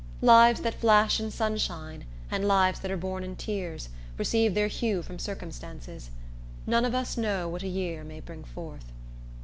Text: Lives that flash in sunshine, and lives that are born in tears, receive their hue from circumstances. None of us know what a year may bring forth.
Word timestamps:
Lives 0.23 0.61
that 0.61 0.73
flash 0.73 1.19
in 1.19 1.29
sunshine, 1.29 2.05
and 2.31 2.47
lives 2.47 2.79
that 2.79 2.89
are 2.89 2.97
born 2.97 3.23
in 3.23 3.35
tears, 3.35 3.89
receive 4.17 4.55
their 4.55 4.65
hue 4.67 5.03
from 5.03 5.19
circumstances. 5.19 6.09
None 6.65 6.85
of 6.85 6.95
us 6.95 7.17
know 7.17 7.47
what 7.47 7.61
a 7.61 7.67
year 7.67 8.03
may 8.03 8.19
bring 8.19 8.43
forth. 8.43 8.85